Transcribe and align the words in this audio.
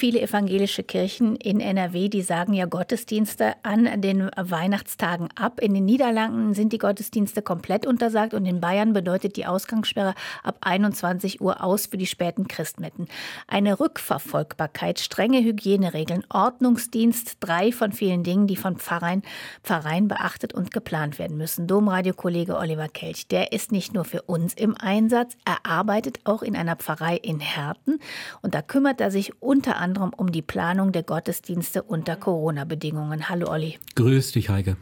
viele 0.00 0.22
evangelische 0.22 0.82
Kirchen 0.82 1.36
in 1.36 1.60
NRW, 1.60 2.08
die 2.08 2.22
sagen 2.22 2.54
ja 2.54 2.64
Gottesdienste 2.64 3.52
an 3.62 4.00
den 4.00 4.30
Weihnachtstagen 4.34 5.28
ab. 5.34 5.60
In 5.60 5.74
den 5.74 5.84
Niederlanden 5.84 6.54
sind 6.54 6.72
die 6.72 6.78
Gottesdienste 6.78 7.42
komplett 7.42 7.86
untersagt 7.86 8.32
und 8.32 8.46
in 8.46 8.62
Bayern 8.62 8.94
bedeutet 8.94 9.36
die 9.36 9.44
Ausgangssperre 9.44 10.14
ab 10.42 10.56
21 10.62 11.42
Uhr 11.42 11.62
aus 11.62 11.84
für 11.84 11.98
die 11.98 12.06
späten 12.06 12.48
Christmetten. 12.48 13.08
Eine 13.46 13.78
Rückverfolgbarkeit, 13.78 15.00
strenge 15.00 15.42
Hygieneregeln, 15.42 16.24
Ordnungsdienst, 16.30 17.36
drei 17.40 17.70
von 17.70 17.92
vielen 17.92 18.24
Dingen, 18.24 18.46
die 18.46 18.56
von 18.56 18.78
Pfarreien, 18.78 19.22
Pfarreien 19.62 20.08
beachtet 20.08 20.54
und 20.54 20.70
geplant 20.70 21.18
werden 21.18 21.36
müssen. 21.36 21.66
Domradiokollege 21.66 22.56
Oliver 22.56 22.88
Kelch, 22.88 23.28
der 23.28 23.52
ist 23.52 23.70
nicht 23.70 23.92
nur 23.92 24.06
für 24.06 24.22
uns 24.22 24.54
im 24.54 24.74
Einsatz, 24.78 25.36
er 25.44 25.70
arbeitet 25.70 26.20
auch 26.24 26.40
in 26.40 26.56
einer 26.56 26.76
Pfarrei 26.76 27.16
in 27.16 27.38
Herten 27.38 27.98
und 28.40 28.54
da 28.54 28.62
kümmert 28.62 29.02
er 29.02 29.10
sich 29.10 29.42
unter 29.42 29.76
anderem 29.76 29.89
um 29.96 30.32
die 30.32 30.42
Planung 30.42 30.92
der 30.92 31.02
Gottesdienste 31.02 31.82
unter 31.82 32.16
Corona-Bedingungen. 32.16 33.28
Hallo 33.28 33.50
Olli. 33.50 33.78
Grüß 33.94 34.32
dich, 34.32 34.48
Heike. 34.48 34.76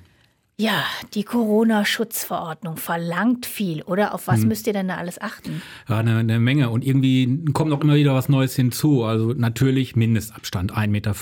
Ja, 0.61 0.83
die 1.15 1.23
Corona-Schutzverordnung 1.23 2.79
verlangt 2.79 3.47
viel, 3.47 3.83
oder? 3.83 4.13
Auf 4.13 4.27
was 4.27 4.41
hm. 4.41 4.49
müsst 4.49 4.67
ihr 4.67 4.73
denn 4.73 4.89
da 4.89 4.97
alles 4.97 5.21
achten? 5.21 5.63
Ja, 5.89 5.99
eine, 5.99 6.17
eine, 6.17 6.41
Menge. 6.41 6.71
Und 6.71 6.85
irgendwie 6.85 7.45
kommt 7.53 7.73
auch 7.73 7.81
immer 7.81 7.95
wieder 7.95 8.13
was 8.13 8.29
Neues 8.29 8.57
hinzu. 8.57 9.05
Also 9.05 9.35
natürlich 9.35 9.95
Mindestabstand, 9.95 10.77
1,50 10.77 10.89
Meter 10.89 11.15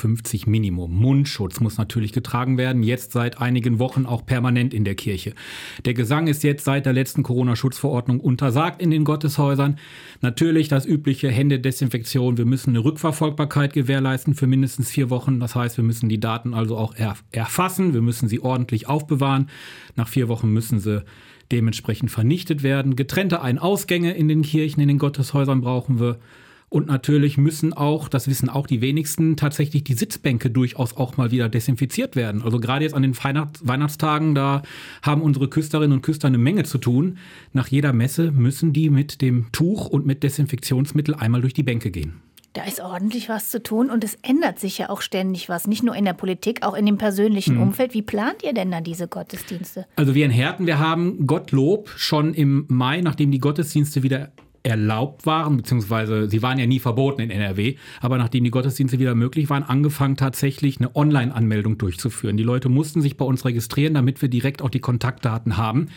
Minimum. 0.50 0.90
Mundschutz 0.96 1.60
muss 1.60 1.76
natürlich 1.76 2.14
getragen 2.14 2.56
werden. 2.56 2.82
Jetzt 2.82 3.12
seit 3.12 3.38
einigen 3.38 3.78
Wochen 3.78 4.06
auch 4.06 4.24
permanent 4.24 4.72
in 4.72 4.84
der 4.84 4.94
Kirche. 4.94 5.34
Der 5.84 5.92
Gesang 5.92 6.28
ist 6.28 6.42
jetzt 6.42 6.64
seit 6.64 6.86
der 6.86 6.94
letzten 6.94 7.22
Corona-Schutzverordnung 7.22 8.20
untersagt 8.20 8.80
in 8.80 8.90
den 8.90 9.04
Gotteshäusern. 9.04 9.78
Natürlich 10.22 10.68
das 10.68 10.86
übliche 10.86 11.28
Händedesinfektion. 11.28 12.38
Wir 12.38 12.46
müssen 12.46 12.70
eine 12.70 12.82
Rückverfolgbarkeit 12.82 13.74
gewährleisten 13.74 14.32
für 14.32 14.46
mindestens 14.46 14.88
vier 14.88 15.10
Wochen. 15.10 15.40
Das 15.40 15.54
heißt, 15.54 15.76
wir 15.76 15.84
müssen 15.84 16.08
die 16.08 16.20
Daten 16.20 16.54
also 16.54 16.78
auch 16.78 16.94
erfassen. 17.32 17.92
Wir 17.92 18.00
müssen 18.00 18.30
sie 18.30 18.40
ordentlich 18.40 18.88
aufbewahren 18.88 19.25
waren. 19.26 19.48
Nach 19.96 20.08
vier 20.08 20.28
Wochen 20.28 20.52
müssen 20.52 20.78
sie 20.78 21.04
dementsprechend 21.52 22.10
vernichtet 22.10 22.62
werden. 22.62 22.96
Getrennte 22.96 23.42
Ein-Ausgänge 23.42 24.14
in 24.14 24.28
den 24.28 24.42
Kirchen, 24.42 24.80
in 24.80 24.88
den 24.88 24.98
Gotteshäusern 24.98 25.60
brauchen 25.60 26.00
wir. 26.00 26.18
Und 26.68 26.88
natürlich 26.88 27.38
müssen 27.38 27.72
auch, 27.72 28.08
das 28.08 28.26
wissen 28.26 28.48
auch 28.48 28.66
die 28.66 28.80
wenigsten, 28.80 29.36
tatsächlich 29.36 29.84
die 29.84 29.94
Sitzbänke 29.94 30.50
durchaus 30.50 30.96
auch 30.96 31.16
mal 31.16 31.30
wieder 31.30 31.48
desinfiziert 31.48 32.16
werden. 32.16 32.42
Also 32.42 32.58
gerade 32.58 32.84
jetzt 32.84 32.94
an 32.94 33.02
den 33.02 33.16
Weihnachtstagen, 33.16 34.34
da 34.34 34.62
haben 35.00 35.22
unsere 35.22 35.48
Küsterinnen 35.48 35.96
und 35.96 36.02
Küster 36.02 36.26
eine 36.26 36.38
Menge 36.38 36.64
zu 36.64 36.78
tun. 36.78 37.18
Nach 37.52 37.68
jeder 37.68 37.92
Messe 37.92 38.32
müssen 38.32 38.72
die 38.72 38.90
mit 38.90 39.22
dem 39.22 39.52
Tuch 39.52 39.86
und 39.86 40.06
mit 40.06 40.24
Desinfektionsmittel 40.24 41.14
einmal 41.14 41.40
durch 41.40 41.54
die 41.54 41.62
Bänke 41.62 41.92
gehen. 41.92 42.14
Da 42.56 42.64
ist 42.64 42.80
ordentlich 42.80 43.28
was 43.28 43.50
zu 43.50 43.62
tun 43.62 43.90
und 43.90 44.02
es 44.02 44.14
ändert 44.22 44.58
sich 44.58 44.78
ja 44.78 44.88
auch 44.88 45.02
ständig 45.02 45.50
was, 45.50 45.66
nicht 45.66 45.82
nur 45.82 45.94
in 45.94 46.06
der 46.06 46.14
Politik, 46.14 46.62
auch 46.62 46.72
in 46.72 46.86
dem 46.86 46.96
persönlichen 46.96 47.56
mhm. 47.56 47.64
Umfeld. 47.64 47.92
Wie 47.92 48.00
plant 48.00 48.42
ihr 48.42 48.54
denn 48.54 48.70
da 48.70 48.80
diese 48.80 49.08
Gottesdienste? 49.08 49.84
Also 49.96 50.14
wir 50.14 50.24
in 50.24 50.30
Herten, 50.30 50.66
wir 50.66 50.78
haben 50.78 51.26
Gottlob 51.26 51.90
schon 51.90 52.32
im 52.32 52.64
Mai, 52.68 53.02
nachdem 53.02 53.30
die 53.30 53.40
Gottesdienste 53.40 54.02
wieder 54.02 54.32
erlaubt 54.62 55.26
waren, 55.26 55.58
beziehungsweise 55.58 56.30
sie 56.30 56.40
waren 56.40 56.58
ja 56.58 56.66
nie 56.66 56.80
verboten 56.80 57.20
in 57.20 57.30
NRW, 57.30 57.76
aber 58.00 58.16
nachdem 58.16 58.42
die 58.42 58.50
Gottesdienste 58.50 58.98
wieder 58.98 59.14
möglich 59.14 59.50
waren, 59.50 59.62
angefangen 59.62 60.16
tatsächlich 60.16 60.80
eine 60.80 60.96
Online-Anmeldung 60.96 61.76
durchzuführen. 61.76 62.38
Die 62.38 62.42
Leute 62.42 62.70
mussten 62.70 63.02
sich 63.02 63.18
bei 63.18 63.26
uns 63.26 63.44
registrieren, 63.44 63.92
damit 63.92 64.22
wir 64.22 64.30
direkt 64.30 64.62
auch 64.62 64.70
die 64.70 64.80
Kontaktdaten 64.80 65.58
haben. 65.58 65.88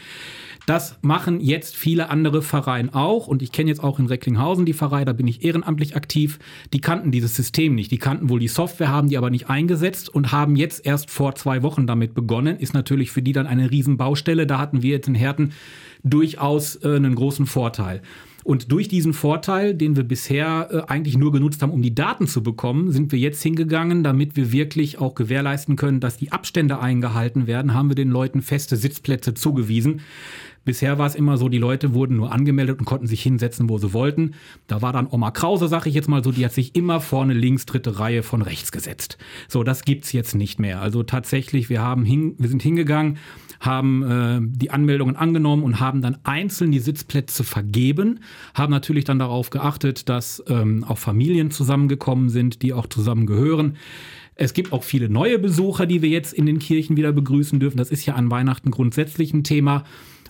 Das 0.70 1.00
machen 1.02 1.40
jetzt 1.40 1.76
viele 1.76 2.12
andere 2.12 2.44
Pfarreien 2.44 2.94
auch. 2.94 3.26
Und 3.26 3.42
ich 3.42 3.52
kenne 3.52 3.72
jetzt 3.72 3.84
auch 3.84 3.98
in 3.98 4.06
Recklinghausen 4.06 4.68
die 4.68 4.76
Pfarrei, 4.76 5.04
da 5.04 5.14
bin 5.14 5.28
ich 5.28 5.44
ehrenamtlich 5.44 5.96
aktiv. 5.96 6.38
Die 6.74 6.80
kannten 6.80 7.10
dieses 7.10 7.36
System 7.36 7.74
nicht. 7.74 7.90
Die 7.90 7.98
kannten 7.98 8.30
wohl 8.30 8.40
die 8.40 8.48
Software, 8.48 8.90
haben 8.90 9.10
die 9.10 9.18
aber 9.18 9.32
nicht 9.32 9.50
eingesetzt 9.50 10.10
und 10.10 10.32
haben 10.32 10.56
jetzt 10.56 10.86
erst 10.86 11.10
vor 11.10 11.34
zwei 11.34 11.64
Wochen 11.64 11.88
damit 11.88 12.14
begonnen. 12.14 12.60
Ist 12.60 12.76
natürlich 12.76 13.10
für 13.10 13.24
die 13.24 13.32
dann 13.32 13.48
eine 13.48 13.72
Riesenbaustelle. 13.72 14.46
Da 14.46 14.60
hatten 14.60 14.84
wir 14.84 14.92
jetzt 14.92 15.08
in 15.08 15.16
Herten 15.16 15.54
durchaus 16.04 16.76
äh, 16.84 16.98
einen 16.98 17.16
großen 17.16 17.48
Vorteil. 17.48 18.04
Und 18.44 18.72
durch 18.72 18.88
diesen 18.88 19.14
Vorteil, 19.14 19.74
den 19.74 19.96
wir 19.96 20.04
bisher 20.04 20.70
äh, 20.72 20.92
eigentlich 20.92 21.18
nur 21.18 21.32
genutzt 21.32 21.62
haben, 21.62 21.72
um 21.72 21.82
die 21.82 21.96
Daten 21.96 22.28
zu 22.28 22.42
bekommen, 22.42 22.92
sind 22.92 23.12
wir 23.12 23.20
jetzt 23.20 23.42
hingegangen, 23.42 24.04
damit 24.04 24.36
wir 24.36 24.52
wirklich 24.52 25.00
auch 25.00 25.16
gewährleisten 25.16 25.76
können, 25.76 26.00
dass 26.00 26.18
die 26.18 26.32
Abstände 26.32 26.80
eingehalten 26.80 27.48
werden, 27.48 27.74
haben 27.74 27.90
wir 27.90 27.96
den 27.96 28.10
Leuten 28.10 28.42
feste 28.42 28.76
Sitzplätze 28.76 29.34
zugewiesen. 29.34 30.02
Bisher 30.70 31.00
war 31.00 31.08
es 31.08 31.16
immer 31.16 31.36
so, 31.38 31.50
die 31.50 31.58
Leute 31.58 31.96
wurden 31.96 32.18
nur 32.18 32.32
angemeldet 32.32 32.78
und 32.78 32.86
konnten 32.86 33.08
sich 33.08 33.24
hinsetzen, 33.24 33.70
wo 33.70 33.80
sie 33.80 33.92
wollten. 33.92 34.36
Da 34.68 34.84
war 34.84 34.94
dann 34.94 35.08
Oma 35.10 35.32
Krause, 35.32 35.68
sag 35.68 35.88
ich 35.88 35.96
jetzt 35.96 36.08
mal 36.08 36.24
so, 36.24 36.32
die 36.32 36.46
hat 36.46 36.54
sich 36.54 36.76
immer 36.76 37.02
vorne 37.02 37.34
links, 37.34 37.66
dritte 37.66 37.98
Reihe 37.98 38.22
von 38.22 38.44
rechts 38.44 38.72
gesetzt. 38.72 39.18
So, 39.48 39.64
das 39.64 39.82
gibt's 39.82 40.12
jetzt 40.12 40.36
nicht 40.36 40.60
mehr. 40.60 40.80
Also 40.80 41.02
tatsächlich, 41.02 41.72
wir 41.72 41.82
haben 41.82 42.06
hin, 42.06 42.36
wir 42.38 42.50
sind 42.50 42.62
hingegangen, 42.62 43.18
haben 43.60 44.04
äh, 44.04 44.40
die 44.44 44.70
Anmeldungen 44.70 45.16
angenommen 45.16 45.64
und 45.64 45.80
haben 45.80 46.04
dann 46.04 46.20
einzeln 46.24 46.72
die 46.72 46.78
Sitzplätze 46.78 47.44
vergeben, 47.44 48.20
haben 48.54 48.70
natürlich 48.70 49.06
dann 49.06 49.18
darauf 49.18 49.50
geachtet, 49.50 50.08
dass 50.08 50.44
ähm, 50.50 50.84
auch 50.84 51.00
Familien 51.00 51.50
zusammengekommen 51.50 52.30
sind, 52.30 52.62
die 52.62 52.74
auch 52.74 52.86
zusammengehören. 52.86 53.76
Es 54.36 54.54
gibt 54.54 54.72
auch 54.72 54.84
viele 54.84 55.10
neue 55.10 55.40
Besucher, 55.40 55.88
die 55.88 56.04
wir 56.04 56.10
jetzt 56.10 56.32
in 56.32 56.46
den 56.46 56.60
Kirchen 56.60 56.96
wieder 56.96 57.12
begrüßen 57.12 57.60
dürfen. 57.60 57.78
Das 57.78 57.90
ist 57.90 58.06
ja 58.06 58.14
an 58.14 58.30
Weihnachten 58.30 58.70
grundsätzlich 58.70 59.34
ein 59.34 59.44
Thema. 59.44 59.84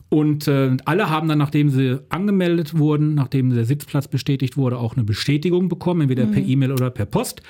Und 0.10 0.48
äh, 0.48 0.76
alle 0.86 1.10
haben 1.10 1.28
dann, 1.28 1.38
nachdem 1.38 1.70
sie 1.70 2.00
angemeldet 2.10 2.78
wurden, 2.78 3.14
nachdem 3.14 3.54
der 3.54 3.66
Sitzplatz 3.66 4.08
bestätigt 4.08 4.58
wurde, 4.58 4.78
auch 4.78 4.96
eine 4.96 5.04
Bestätigung 5.04 5.70
bekommen, 5.70 6.02
entweder 6.02 6.26
mhm. 6.26 6.32
per 6.32 6.44
E-Mail 6.44 6.72
oder 6.72 6.90
per 6.90 7.06
Post. 7.06 7.44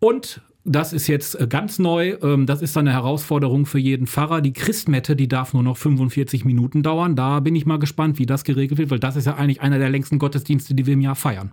Und 0.00 0.40
das 0.64 0.92
ist 0.92 1.06
jetzt 1.06 1.40
äh, 1.40 1.46
ganz 1.46 1.78
neu. 1.78 2.16
Ähm, 2.22 2.46
das 2.46 2.60
ist 2.60 2.76
dann 2.76 2.86
eine 2.86 2.94
Herausforderung 2.94 3.64
für 3.64 3.78
jeden 3.78 4.06
Pfarrer. 4.06 4.40
Die 4.40 4.52
Christmette, 4.52 5.16
die 5.16 5.28
darf 5.28 5.54
nur 5.54 5.62
noch 5.62 5.76
45 5.76 6.44
Minuten 6.44 6.82
dauern. 6.82 7.16
Da 7.16 7.40
bin 7.40 7.56
ich 7.56 7.64
mal 7.64 7.78
gespannt, 7.78 8.18
wie 8.18 8.26
das 8.26 8.44
geregelt 8.44 8.78
wird, 8.78 8.90
weil 8.90 8.98
das 8.98 9.16
ist 9.16 9.26
ja 9.26 9.36
eigentlich 9.36 9.62
einer 9.62 9.78
der 9.78 9.88
längsten 9.88 10.18
Gottesdienste, 10.18 10.74
die 10.74 10.86
wir 10.86 10.94
im 10.94 11.00
Jahr 11.00 11.16
feiern. 11.16 11.52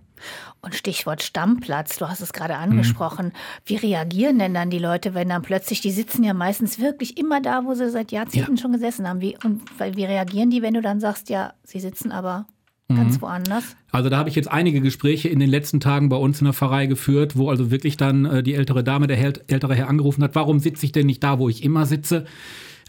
Und 0.60 0.74
Stichwort 0.74 1.22
Stammplatz, 1.22 1.98
du 1.98 2.08
hast 2.08 2.20
es 2.20 2.32
gerade 2.32 2.56
angesprochen. 2.56 3.26
Mhm. 3.26 3.32
Wie 3.64 3.76
reagieren 3.76 4.38
denn 4.38 4.54
dann 4.54 4.70
die 4.70 4.78
Leute, 4.78 5.14
wenn 5.14 5.28
dann 5.30 5.42
plötzlich, 5.42 5.80
die 5.80 5.92
sitzen 5.92 6.22
ja 6.24 6.34
meistens 6.34 6.78
wirklich 6.78 7.16
immer 7.16 7.40
da, 7.40 7.64
wo 7.64 7.74
sie 7.74 7.90
seit 7.90 8.12
Jahrzehnten 8.12 8.56
ja. 8.56 8.62
schon 8.62 8.72
gesessen 8.72 9.08
haben. 9.08 9.20
Wie, 9.20 9.36
und 9.42 9.62
wie 9.94 10.04
reagieren 10.04 10.50
die, 10.50 10.60
wenn 10.60 10.74
du 10.74 10.82
dann 10.82 11.00
sagst, 11.00 11.30
ja, 11.30 11.54
sie 11.64 11.80
sitzen 11.80 12.12
aber 12.12 12.46
ganz 12.88 13.16
mhm. 13.16 13.22
woanders? 13.22 13.76
Also 13.92 14.08
da 14.08 14.16
habe 14.16 14.28
ich 14.28 14.34
jetzt 14.34 14.50
einige 14.50 14.80
Gespräche 14.80 15.28
in 15.28 15.38
den 15.38 15.50
letzten 15.50 15.80
Tagen 15.80 16.08
bei 16.08 16.16
uns 16.16 16.40
in 16.40 16.44
der 16.44 16.54
Pfarrei 16.54 16.86
geführt, 16.86 17.36
wo 17.36 17.50
also 17.50 17.70
wirklich 17.70 17.96
dann 17.96 18.24
äh, 18.24 18.42
die 18.42 18.54
ältere 18.54 18.82
Dame, 18.82 19.06
der 19.06 19.18
ältere 19.18 19.74
Herr 19.74 19.88
angerufen 19.88 20.22
hat, 20.22 20.34
warum 20.34 20.58
sitze 20.58 20.86
ich 20.86 20.92
denn 20.92 21.06
nicht 21.06 21.22
da, 21.22 21.38
wo 21.38 21.48
ich 21.48 21.62
immer 21.62 21.86
sitze? 21.86 22.24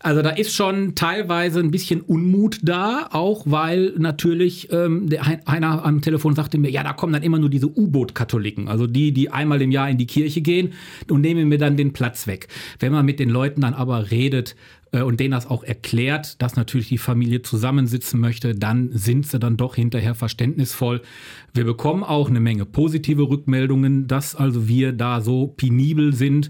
Also 0.02 0.22
da 0.22 0.30
ist 0.30 0.56
schon 0.56 0.96
teilweise 0.96 1.60
ein 1.60 1.72
bisschen 1.72 2.00
Unmut 2.00 2.60
da, 2.64 3.10
auch 3.12 3.44
weil 3.46 3.94
natürlich 3.98 4.72
ähm, 4.72 5.10
der, 5.10 5.46
einer 5.46 5.84
am 5.84 6.02
Telefon 6.02 6.36
sagte 6.36 6.58
mir, 6.58 6.72
ja, 6.72 6.84
da 6.84 6.94
kommen 6.94 7.12
dann 7.12 7.24
immer 7.24 7.38
nur 7.38 7.50
diese 7.50 7.68
U-Boot-Katholiken, 7.68 8.70
also 8.70 8.88
die, 8.88 9.12
die 9.12 9.30
einmal 9.30 9.62
im 9.62 9.72
Jahr 9.72 9.90
in 9.90 9.98
die 9.98 10.08
Kirche 10.08 10.40
gehen 10.40 10.72
und 11.10 11.20
nehmen 11.20 11.50
mir 11.50 11.58
dann 11.58 11.76
den 11.76 11.92
Platz 11.92 12.28
weg. 12.28 12.48
Wenn 12.80 12.94
man 12.94 13.06
mit 13.06 13.20
den 13.20 13.30
Leuten 13.30 13.60
dann 13.62 13.74
aber 13.74 14.10
redet, 14.10 14.56
und 14.91 15.19
denen 15.19 15.31
das 15.31 15.47
auch 15.47 15.63
erklärt, 15.63 16.41
dass 16.41 16.55
natürlich 16.55 16.89
die 16.89 16.97
Familie 16.97 17.41
zusammensitzen 17.41 18.19
möchte, 18.19 18.55
dann 18.55 18.89
sind 18.91 19.27
sie 19.27 19.39
dann 19.39 19.57
doch 19.57 19.75
hinterher 19.75 20.16
verständnisvoll. 20.16 21.01
Wir 21.53 21.63
bekommen 21.63 22.03
auch 22.03 22.29
eine 22.29 22.39
Menge 22.39 22.66
positive 22.66 23.29
Rückmeldungen, 23.29 24.07
dass 24.07 24.35
also 24.35 24.67
wir 24.67 24.94
da 24.94 25.22
so 25.22 25.47
penibel 25.47 26.13
sind 26.13 26.50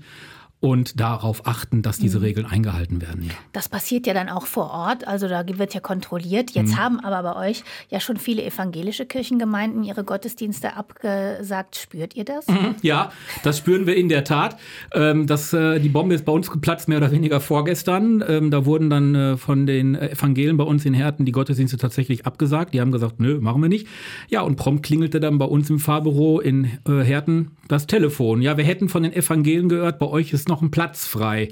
und 0.61 0.99
darauf 0.99 1.47
achten, 1.47 1.81
dass 1.81 1.99
diese 1.99 2.19
mhm. 2.19 2.25
Regeln 2.25 2.45
eingehalten 2.45 3.01
werden. 3.01 3.23
Ja. 3.23 3.33
Das 3.53 3.69
passiert 3.69 4.05
ja 4.07 4.13
dann 4.13 4.27
auch 4.27 4.45
vor 4.45 4.71
Ort, 4.71 5.07
also 5.07 5.27
da 5.27 5.45
wird 5.47 5.73
ja 5.73 5.79
kontrolliert. 5.79 6.51
Jetzt 6.51 6.71
mhm. 6.71 6.77
haben 6.77 6.99
aber 6.99 7.33
bei 7.33 7.49
euch 7.49 7.63
ja 7.89 7.99
schon 7.99 8.17
viele 8.17 8.43
evangelische 8.43 9.05
Kirchengemeinden 9.05 9.83
ihre 9.83 10.03
Gottesdienste 10.03 10.75
abgesagt. 10.75 11.77
Spürt 11.77 12.15
ihr 12.15 12.25
das? 12.25 12.47
Mhm. 12.47 12.75
Ja, 12.81 13.11
das 13.43 13.57
spüren 13.57 13.87
wir 13.87 13.95
in 13.95 14.09
der 14.09 14.25
Tat. 14.25 14.57
Ähm, 14.93 15.27
das, 15.27 15.53
äh, 15.53 15.79
die 15.79 15.89
Bombe 15.89 16.15
ist 16.15 16.25
bei 16.25 16.33
uns 16.33 16.51
geplatzt, 16.51 16.89
mehr 16.89 16.97
oder 16.97 17.11
weniger 17.11 17.39
vorgestern. 17.39 18.23
Ähm, 18.27 18.51
da 18.51 18.65
wurden 18.65 18.89
dann 18.89 19.15
äh, 19.15 19.37
von 19.37 19.65
den 19.65 19.95
Evangelien 19.95 20.57
bei 20.57 20.65
uns 20.65 20.83
in 20.85 20.93
Herten 20.93 21.23
die 21.23 21.31
Gottesdienste 21.31 21.77
tatsächlich 21.77 22.25
abgesagt. 22.25 22.73
Die 22.73 22.81
haben 22.81 22.91
gesagt, 22.91 23.19
nö, 23.19 23.39
machen 23.39 23.61
wir 23.61 23.69
nicht. 23.69 23.87
Ja, 24.27 24.41
und 24.41 24.57
prompt 24.57 24.83
klingelte 24.83 25.21
dann 25.21 25.37
bei 25.37 25.45
uns 25.45 25.69
im 25.69 25.79
Fahrbüro 25.79 26.41
in 26.41 26.65
äh, 26.87 27.01
Herten 27.01 27.51
das 27.69 27.87
Telefon. 27.87 28.41
Ja, 28.41 28.57
wir 28.57 28.65
hätten 28.65 28.89
von 28.89 29.03
den 29.03 29.13
Evangelien 29.13 29.69
gehört, 29.69 29.99
bei 29.99 30.07
euch 30.07 30.33
ist 30.33 30.48
noch 30.49 30.61
ein 30.61 30.71
Platz 30.71 31.07
frei. 31.07 31.49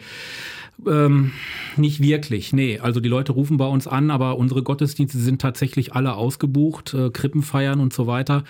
Ähm, 0.86 1.32
nicht 1.76 2.02
wirklich, 2.02 2.54
nee. 2.54 2.80
Also 2.80 3.00
die 3.00 3.10
Leute 3.10 3.32
rufen 3.32 3.58
bei 3.58 3.66
uns 3.66 3.88
an, 3.88 4.12
aber 4.12 4.38
unsere 4.38 4.64
Gottesdienste 4.64 5.18
sind 5.18 5.42
tatsächlich 5.42 5.94
alle 5.94 6.14
ausgebucht, 6.16 6.94
äh, 6.94 7.10
Krippenfeiern 7.10 7.80
und 7.80 7.94
so 7.94 8.08
weiter. 8.08 8.44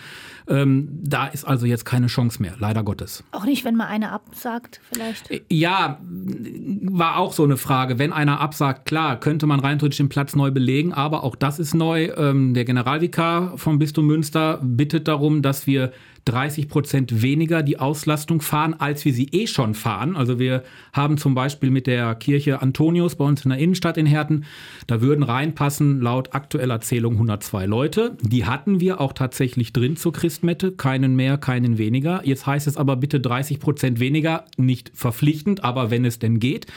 Ähm, 0.49 0.89
da 1.03 1.27
ist 1.27 1.45
also 1.45 1.65
jetzt 1.65 1.85
keine 1.85 2.07
Chance 2.07 2.41
mehr, 2.41 2.55
leider 2.59 2.83
Gottes. 2.83 3.23
Auch 3.31 3.45
nicht, 3.45 3.65
wenn 3.65 3.75
mal 3.75 3.87
einer 3.87 4.11
absagt, 4.11 4.81
vielleicht? 4.91 5.31
Äh, 5.31 5.41
ja, 5.49 5.99
war 6.01 7.17
auch 7.17 7.33
so 7.33 7.43
eine 7.43 7.57
Frage. 7.57 7.99
Wenn 7.99 8.13
einer 8.13 8.39
absagt, 8.39 8.85
klar, 8.85 9.19
könnte 9.19 9.45
man 9.45 9.59
rein 9.59 9.79
theoretisch 9.79 9.97
den 9.97 10.09
Platz 10.09 10.35
neu 10.35 10.51
belegen, 10.51 10.93
aber 10.93 11.23
auch 11.23 11.35
das 11.35 11.59
ist 11.59 11.73
neu. 11.73 12.11
Ähm, 12.17 12.53
der 12.53 12.65
Generalvikar 12.65 13.57
vom 13.57 13.79
Bistum 13.79 14.07
Münster 14.07 14.59
bittet 14.61 15.07
darum, 15.07 15.41
dass 15.41 15.67
wir 15.67 15.91
30 16.27 16.67
Prozent 16.67 17.21
weniger 17.21 17.63
die 17.63 17.79
Auslastung 17.79 18.41
fahren, 18.41 18.75
als 18.77 19.05
wir 19.05 19.13
sie 19.13 19.27
eh 19.31 19.47
schon 19.47 19.73
fahren. 19.73 20.15
Also 20.15 20.39
wir 20.39 20.63
haben 20.91 21.17
zum 21.17 21.35
Beispiel 21.35 21.71
mit 21.71 21.87
der 21.87 22.15
Kirche 22.17 22.61
Antonius 22.61 23.15
bei 23.15 23.25
uns 23.25 23.43
in 23.43 23.49
der 23.49 23.59
Innenstadt 23.59 23.97
in 23.97 24.05
Herten, 24.05 24.45
da 24.87 25.01
würden 25.01 25.23
reinpassen 25.23 26.01
laut 26.01 26.33
aktueller 26.33 26.81
Zählung 26.81 27.13
102 27.13 27.65
Leute. 27.65 28.17
Die 28.21 28.45
hatten 28.45 28.79
wir 28.79 28.99
auch 28.99 29.13
tatsächlich 29.13 29.73
drin 29.73 29.97
zur 29.97 30.13
Christmette, 30.13 30.71
keinen 30.71 31.15
mehr, 31.15 31.37
keinen 31.37 31.77
weniger. 31.77 32.21
Jetzt 32.25 32.45
heißt 32.45 32.67
es 32.67 32.77
aber 32.77 32.95
bitte 32.95 33.19
30 33.19 33.59
Prozent 33.59 33.99
weniger, 33.99 34.45
nicht 34.57 34.91
verpflichtend, 34.93 35.63
aber 35.63 35.91
wenn 35.91 36.05
es 36.05 36.19
denn 36.19 36.39
geht. 36.39 36.67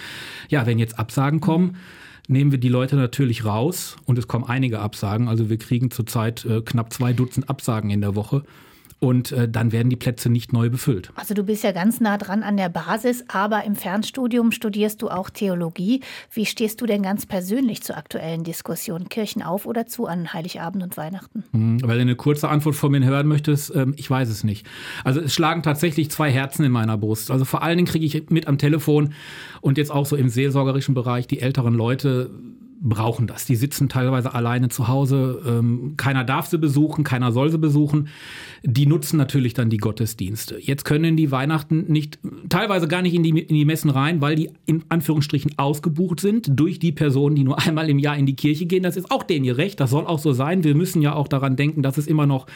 Ja, 0.48 0.66
wenn 0.66 0.78
jetzt 0.78 0.98
Absagen 0.98 1.40
kommen, 1.40 1.76
nehmen 2.28 2.52
wir 2.52 2.58
die 2.58 2.68
Leute 2.68 2.96
natürlich 2.96 3.44
raus 3.44 3.96
und 4.04 4.18
es 4.18 4.28
kommen 4.28 4.44
einige 4.44 4.78
Absagen. 4.78 5.28
Also 5.28 5.50
wir 5.50 5.58
kriegen 5.58 5.90
zurzeit 5.90 6.44
äh, 6.44 6.62
knapp 6.62 6.92
zwei 6.92 7.12
Dutzend 7.12 7.50
Absagen 7.50 7.90
in 7.90 8.00
der 8.00 8.14
Woche 8.14 8.44
und 9.00 9.32
äh, 9.32 9.48
dann 9.48 9.72
werden 9.72 9.88
die 9.88 9.96
Plätze 9.96 10.28
nicht 10.30 10.52
neu 10.52 10.68
befüllt. 10.70 11.10
Also 11.14 11.34
du 11.34 11.42
bist 11.42 11.64
ja 11.64 11.72
ganz 11.72 12.00
nah 12.00 12.18
dran 12.18 12.42
an 12.42 12.56
der 12.56 12.68
Basis, 12.68 13.24
aber 13.28 13.64
im 13.64 13.74
Fernstudium 13.74 14.52
studierst 14.52 15.00
du 15.02 15.08
auch 15.08 15.30
Theologie. 15.30 16.02
Wie 16.32 16.46
stehst 16.46 16.80
du 16.80 16.86
denn 16.86 17.02
ganz 17.02 17.26
persönlich 17.26 17.82
zur 17.82 17.96
aktuellen 17.96 18.44
Diskussion 18.44 19.08
Kirchen 19.08 19.42
auf 19.42 19.66
oder 19.66 19.86
zu 19.86 20.06
an 20.06 20.32
Heiligabend 20.32 20.84
und 20.84 20.96
Weihnachten? 20.98 21.44
Hm, 21.52 21.80
weil 21.82 21.96
du 21.96 22.02
eine 22.02 22.16
kurze 22.16 22.48
Antwort 22.50 22.76
von 22.76 22.92
mir 22.92 23.02
hören 23.02 23.26
möchtest, 23.26 23.74
ähm, 23.74 23.94
ich 23.96 24.08
weiß 24.08 24.28
es 24.28 24.44
nicht. 24.44 24.66
Also 25.02 25.20
es 25.20 25.32
schlagen 25.32 25.62
tatsächlich 25.62 26.10
zwei 26.10 26.30
Herzen 26.30 26.64
in 26.64 26.72
meiner 26.72 26.98
Brust. 26.98 27.30
Also 27.30 27.46
vor 27.46 27.62
allen 27.62 27.78
Dingen 27.78 27.88
kriege 27.88 28.04
ich 28.04 28.28
mit 28.28 28.46
am 28.46 28.58
Telefon 28.58 29.14
und 29.62 29.78
jetzt 29.78 29.90
auch 29.90 30.04
so 30.04 30.14
im 30.14 30.28
seelsorgerischen 30.28 30.94
Bereich 30.94 31.26
die 31.26 31.40
älteren 31.40 31.72
Leute 31.72 32.30
brauchen 32.82 33.26
das. 33.26 33.44
Die 33.44 33.56
sitzen 33.56 33.88
teilweise 33.90 34.34
alleine 34.34 34.70
zu 34.70 34.88
Hause. 34.88 35.42
Ähm, 35.46 35.94
keiner 35.98 36.24
darf 36.24 36.46
sie 36.46 36.58
besuchen, 36.58 37.04
keiner 37.04 37.30
soll 37.30 37.50
sie 37.50 37.58
besuchen. 37.58 38.08
Die 38.62 38.86
nutzen 38.86 39.18
natürlich 39.18 39.52
dann 39.52 39.68
die 39.68 39.76
Gottesdienste. 39.76 40.58
Jetzt 40.58 40.84
können 40.84 41.16
die 41.16 41.30
Weihnachten 41.30 41.84
nicht, 41.92 42.18
teilweise 42.48 42.88
gar 42.88 43.02
nicht 43.02 43.14
in 43.14 43.22
die, 43.22 43.38
in 43.38 43.54
die 43.54 43.64
Messen 43.66 43.90
rein, 43.90 44.22
weil 44.22 44.34
die 44.34 44.50
in 44.64 44.82
Anführungsstrichen 44.88 45.58
ausgebucht 45.58 46.20
sind 46.20 46.48
durch 46.58 46.78
die 46.78 46.92
Personen, 46.92 47.36
die 47.36 47.44
nur 47.44 47.58
einmal 47.66 47.90
im 47.90 47.98
Jahr 47.98 48.16
in 48.16 48.26
die 48.26 48.36
Kirche 48.36 48.64
gehen. 48.64 48.82
Das 48.82 48.96
ist 48.96 49.10
auch 49.10 49.24
denen 49.24 49.44
ihr 49.44 49.58
Recht. 49.58 49.78
Das 49.78 49.90
soll 49.90 50.06
auch 50.06 50.18
so 50.18 50.32
sein. 50.32 50.64
Wir 50.64 50.74
müssen 50.74 51.02
ja 51.02 51.14
auch 51.14 51.28
daran 51.28 51.56
denken, 51.56 51.82
dass 51.82 51.98
es 51.98 52.06
immer 52.06 52.26
noch 52.26 52.46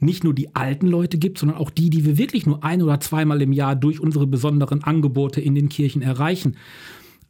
nicht 0.00 0.24
nur 0.24 0.34
die 0.34 0.54
alten 0.56 0.86
Leute 0.86 1.18
gibt, 1.18 1.38
sondern 1.38 1.58
auch 1.58 1.70
die, 1.70 1.90
die 1.90 2.04
wir 2.04 2.16
wirklich 2.18 2.46
nur 2.46 2.64
ein 2.64 2.82
oder 2.82 3.00
zweimal 3.00 3.40
im 3.42 3.52
Jahr 3.52 3.76
durch 3.76 4.00
unsere 4.00 4.26
besonderen 4.26 4.82
Angebote 4.82 5.40
in 5.40 5.54
den 5.54 5.68
Kirchen 5.68 6.02
erreichen. 6.02 6.56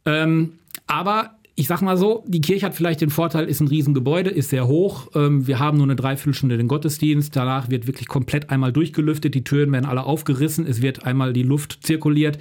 Ähm, 0.05 0.53
aber 0.87 1.35
ich 1.55 1.67
sag 1.67 1.81
mal 1.81 1.97
so, 1.97 2.23
die 2.27 2.41
Kirche 2.41 2.65
hat 2.65 2.73
vielleicht 2.73 3.01
den 3.01 3.11
Vorteil, 3.11 3.45
ist 3.45 3.59
ein 3.59 3.67
Riesengebäude, 3.67 4.31
ist 4.31 4.49
sehr 4.49 4.67
hoch. 4.67 5.09
Ähm, 5.13 5.45
wir 5.45 5.59
haben 5.59 5.77
nur 5.77 5.85
eine 5.85 5.95
Dreiviertelstunde 5.95 6.57
den 6.57 6.67
Gottesdienst. 6.67 7.35
Danach 7.35 7.69
wird 7.69 7.85
wirklich 7.85 8.07
komplett 8.07 8.49
einmal 8.49 8.73
durchgelüftet. 8.73 9.35
Die 9.35 9.43
Türen 9.43 9.71
werden 9.71 9.85
alle 9.85 10.03
aufgerissen. 10.03 10.65
Es 10.65 10.81
wird 10.81 11.05
einmal 11.05 11.31
die 11.31 11.43
Luft 11.43 11.79
zirkuliert. 11.85 12.39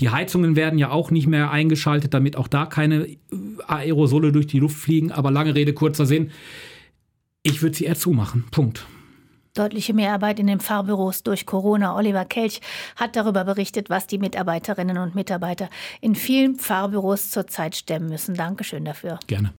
Die 0.00 0.10
Heizungen 0.10 0.54
werden 0.54 0.78
ja 0.78 0.90
auch 0.90 1.10
nicht 1.10 1.26
mehr 1.26 1.50
eingeschaltet, 1.50 2.12
damit 2.12 2.36
auch 2.36 2.48
da 2.48 2.66
keine 2.66 3.06
äh, 3.06 3.16
Aerosole 3.66 4.32
durch 4.32 4.48
die 4.48 4.58
Luft 4.58 4.76
fliegen. 4.76 5.12
Aber 5.12 5.30
lange 5.30 5.54
Rede, 5.54 5.72
kurzer 5.72 6.04
Sinn. 6.04 6.30
Ich 7.42 7.62
würde 7.62 7.74
sie 7.74 7.84
eher 7.84 7.96
zumachen. 7.96 8.44
Punkt. 8.50 8.86
Deutliche 9.54 9.92
Mehrarbeit 9.92 10.38
in 10.38 10.46
den 10.46 10.60
Fahrbüros 10.60 11.22
durch 11.24 11.44
Corona. 11.44 11.94
Oliver 11.94 12.24
Kelch 12.24 12.62
hat 12.96 13.16
darüber 13.16 13.44
berichtet, 13.44 13.90
was 13.90 14.06
die 14.06 14.16
Mitarbeiterinnen 14.16 14.96
und 14.96 15.14
Mitarbeiter 15.14 15.68
in 16.00 16.14
vielen 16.14 16.56
Fahrbüros 16.56 17.30
zurzeit 17.30 17.76
stemmen 17.76 18.08
müssen. 18.08 18.34
Dankeschön 18.34 18.86
dafür. 18.86 19.18
Gerne. 19.26 19.50